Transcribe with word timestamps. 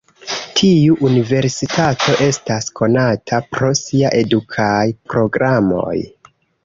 Tiu 0.59 0.95
universitato 1.09 2.15
estas 2.27 2.71
konata 2.79 3.43
pro 3.51 3.69
sia 3.83 4.13
edukaj 4.23 4.83
programoj. 5.13 5.97